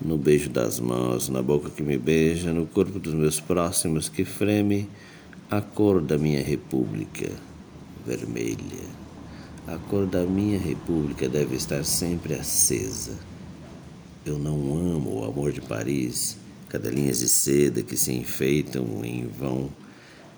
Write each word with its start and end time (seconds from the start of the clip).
no 0.00 0.18
beijo 0.18 0.50
das 0.50 0.78
mãos, 0.78 1.28
na 1.28 1.40
boca 1.40 1.70
que 1.70 1.82
me 1.82 1.96
beija, 1.96 2.52
no 2.52 2.66
corpo 2.66 2.98
dos 2.98 3.14
meus 3.14 3.40
próximos 3.40 4.08
que 4.08 4.24
freme 4.24 4.88
a 5.50 5.60
cor 5.60 6.00
da 6.00 6.18
minha 6.18 6.42
república 6.42 7.30
vermelha. 8.06 8.84
A 9.66 9.78
cor 9.78 10.06
da 10.06 10.22
minha 10.22 10.58
república 10.58 11.28
deve 11.28 11.56
estar 11.56 11.84
sempre 11.84 12.34
acesa. 12.34 13.18
Eu 14.24 14.38
não 14.38 14.54
amo 14.76 15.20
o 15.20 15.24
amor 15.24 15.50
de 15.52 15.60
Paris, 15.60 16.36
cadelinhas 16.68 17.20
de 17.20 17.28
seda 17.28 17.82
que 17.82 17.96
se 17.96 18.12
enfeitam 18.12 19.04
em 19.04 19.26
vão. 19.26 19.70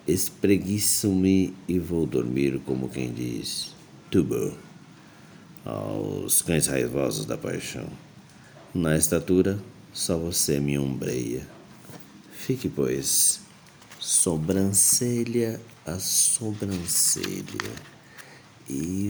Espreguiço-me 0.06 1.52
e 1.66 1.78
vou 1.78 2.06
dormir 2.06 2.60
como 2.64 2.88
quem 2.88 3.12
diz, 3.12 3.74
tubo, 4.10 4.52
aos 5.64 6.40
cães 6.40 6.66
raivosos 6.66 7.26
da 7.26 7.36
paixão. 7.36 7.88
Na 8.74 8.96
estatura, 8.98 9.58
só 9.94 10.18
você 10.18 10.60
me 10.60 10.78
ombreia. 10.78 11.46
Fique, 12.30 12.68
pois, 12.68 13.40
sobrancelha 13.98 15.58
a 15.86 15.98
sobrancelha. 15.98 17.72
E 18.68 19.08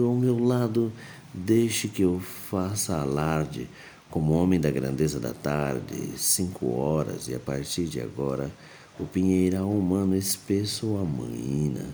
ao 0.00 0.14
meu 0.14 0.38
lado, 0.38 0.92
deixe 1.34 1.88
que 1.88 2.02
eu 2.02 2.20
faça 2.20 2.96
alarde 2.96 3.68
como 4.08 4.34
homem 4.34 4.60
da 4.60 4.70
grandeza 4.70 5.18
da 5.18 5.32
tarde, 5.32 6.16
cinco 6.16 6.76
horas, 6.76 7.26
e 7.26 7.34
a 7.34 7.40
partir 7.40 7.86
de 7.86 8.00
agora, 8.00 8.52
o 9.00 9.04
pinheiral 9.04 9.68
humano 9.68 10.16
espesso 10.16 10.96
a 10.96 11.04
manhina, 11.04 11.86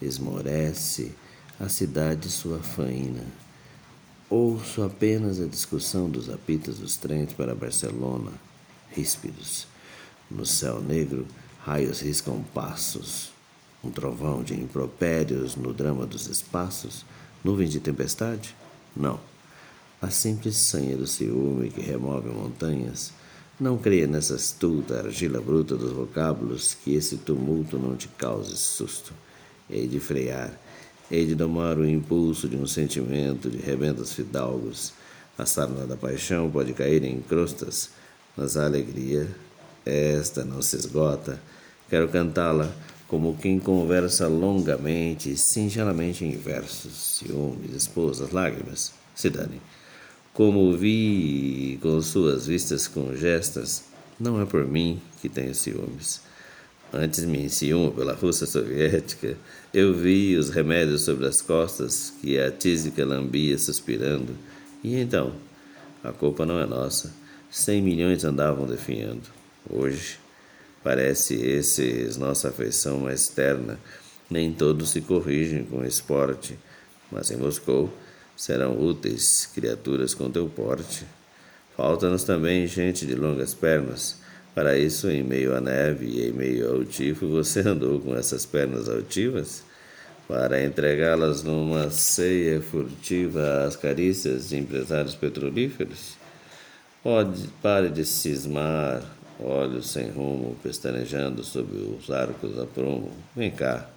esmorece 0.00 1.12
a 1.60 1.68
cidade 1.68 2.30
sua 2.30 2.60
faina. 2.60 3.49
Ouço 4.30 4.84
apenas 4.84 5.40
a 5.40 5.44
discussão 5.44 6.08
dos 6.08 6.30
apitas 6.30 6.78
dos 6.78 6.96
trens 6.96 7.32
para 7.32 7.52
Barcelona, 7.52 8.30
ríspidos. 8.92 9.66
No 10.30 10.46
céu 10.46 10.80
negro, 10.80 11.26
raios 11.58 11.98
riscam 11.98 12.40
passos. 12.54 13.32
Um 13.82 13.90
trovão 13.90 14.44
de 14.44 14.54
impropérios 14.54 15.56
no 15.56 15.72
drama 15.72 16.06
dos 16.06 16.28
espaços? 16.28 17.04
Nuvens 17.42 17.72
de 17.72 17.80
tempestade? 17.80 18.54
Não. 18.94 19.18
A 20.00 20.10
simples 20.10 20.56
sanha 20.58 20.96
do 20.96 21.08
ciúme 21.08 21.68
que 21.68 21.80
remove 21.80 22.28
montanhas. 22.28 23.12
Não 23.58 23.76
creia 23.76 24.06
nessa 24.06 24.36
estulta 24.36 25.00
argila 25.00 25.40
bruta 25.40 25.74
dos 25.76 25.90
vocábulos 25.90 26.74
que 26.84 26.94
esse 26.94 27.16
tumulto 27.16 27.80
não 27.80 27.96
te 27.96 28.06
cause 28.06 28.56
susto. 28.56 29.12
Hei 29.68 29.88
de 29.88 29.98
frear, 29.98 30.56
hei 31.10 31.26
de 31.26 31.34
domar 31.34 31.76
o 31.76 31.88
impulso 31.88 32.48
de 32.48 32.56
um 32.56 32.66
sentimento 32.66 33.50
de 33.50 33.58
rebentos 33.58 34.12
fidalgos. 34.12 34.92
A 35.36 35.44
sarna 35.44 35.84
da 35.86 35.96
paixão 35.96 36.48
pode 36.48 36.72
cair 36.72 37.02
em 37.02 37.20
crostas, 37.20 37.90
mas 38.36 38.56
a 38.56 38.64
alegria, 38.64 39.28
esta 39.84 40.44
não 40.44 40.62
se 40.62 40.76
esgota. 40.76 41.40
Quero 41.88 42.08
cantá-la 42.08 42.72
como 43.08 43.36
quem 43.36 43.58
conversa 43.58 44.28
longamente, 44.28 45.36
singelamente 45.36 46.24
em 46.24 46.36
versos, 46.36 47.18
ciúmes, 47.18 47.74
esposas, 47.74 48.30
lágrimas, 48.30 48.92
se 49.14 49.28
dane. 49.28 49.60
Como 50.32 50.76
vi 50.76 51.76
com 51.82 52.00
suas 52.00 52.46
vistas 52.46 52.86
congestas, 52.86 53.82
não 54.18 54.40
é 54.40 54.46
por 54.46 54.64
mim 54.64 55.00
que 55.20 55.28
tenho 55.28 55.54
ciúmes. 55.56 56.20
Antes 56.92 57.24
me 57.24 57.44
enciumo 57.44 57.92
pela 57.92 58.14
Rússia 58.14 58.46
soviética. 58.46 59.36
Eu 59.72 59.94
vi 59.94 60.36
os 60.36 60.50
remédios 60.50 61.02
sobre 61.02 61.26
as 61.26 61.40
costas 61.40 62.12
que 62.20 62.38
a 62.38 62.50
tísica 62.50 63.04
lambia 63.04 63.56
suspirando. 63.58 64.34
E 64.82 64.96
então? 64.96 65.32
A 66.02 66.12
culpa 66.12 66.44
não 66.44 66.58
é 66.58 66.66
nossa. 66.66 67.12
Cem 67.50 67.80
milhões 67.80 68.24
andavam 68.24 68.66
definhando. 68.66 69.22
Hoje, 69.68 70.18
Parece 70.82 71.34
esses 71.34 72.16
nossa 72.16 72.48
afeição 72.48 73.00
mais 73.00 73.28
terna. 73.28 73.78
Nem 74.30 74.52
todos 74.52 74.90
se 74.90 75.00
corrigem 75.02 75.64
com 75.64 75.84
esporte, 75.84 76.58
mas 77.10 77.30
em 77.30 77.36
Moscou 77.36 77.92
serão 78.34 78.80
úteis 78.80 79.46
criaturas 79.52 80.14
com 80.14 80.30
teu 80.30 80.48
porte. 80.48 81.04
Falta-nos 81.76 82.24
também 82.24 82.66
gente 82.66 83.04
de 83.04 83.14
longas 83.14 83.52
pernas. 83.52 84.16
Para 84.60 84.76
isso, 84.76 85.10
em 85.10 85.22
meio 85.22 85.56
à 85.56 85.60
neve 85.60 86.04
e 86.04 86.28
em 86.28 86.32
meio 86.32 86.70
ao 86.70 86.84
tifo, 86.84 87.26
você 87.26 87.60
andou 87.60 87.98
com 87.98 88.14
essas 88.14 88.44
pernas 88.44 88.90
altivas? 88.90 89.64
Para 90.28 90.62
entregá-las 90.62 91.42
numa 91.42 91.90
ceia 91.90 92.60
furtiva 92.60 93.64
às 93.64 93.74
carícias 93.74 94.50
de 94.50 94.58
empresários 94.58 95.14
petrolíferos? 95.14 96.18
Pode, 97.02 97.48
pare 97.62 97.88
de 97.88 98.04
cismar 98.04 99.02
olhos 99.42 99.88
sem 99.88 100.10
rumo, 100.10 100.54
pestanejando 100.62 101.42
sob 101.42 101.74
os 101.98 102.10
arcos 102.10 102.58
a 102.58 102.66
prumo. 102.66 103.10
Vem 103.34 103.50
cá, 103.50 103.88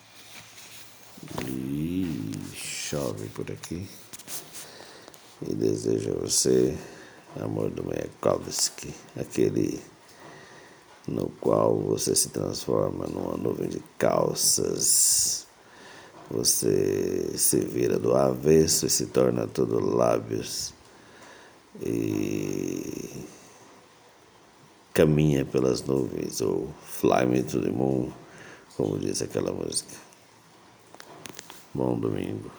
E 1.45 2.31
chove 2.53 3.27
por 3.29 3.51
aqui. 3.51 3.87
E 5.47 5.53
desejo 5.53 6.11
a 6.11 6.27
você, 6.27 6.77
amor 7.39 7.69
do 7.69 7.83
Mayakovsky, 7.83 8.93
aquele 9.19 9.81
no 11.07 11.29
qual 11.41 11.77
você 11.79 12.15
se 12.15 12.29
transforma 12.29 13.07
numa 13.07 13.37
nuvem 13.37 13.69
de 13.69 13.81
calças 13.97 15.47
você 16.29 17.31
se 17.35 17.59
vira 17.59 17.97
do 17.97 18.15
avesso 18.15 18.85
e 18.85 18.89
se 18.89 19.07
torna 19.07 19.47
todo 19.47 19.83
lábios 19.83 20.73
e 21.81 23.25
caminha 24.93 25.43
pelas 25.43 25.81
nuvens 25.83 26.39
ou 26.41 26.69
fly 26.85 27.25
me 27.25 27.41
to 27.41 27.59
the 27.61 27.71
moon, 27.71 28.11
como 28.77 28.99
diz 28.99 29.23
aquela 29.23 29.51
música. 29.51 30.08
Bom 31.79 31.97
domingo. 31.97 32.58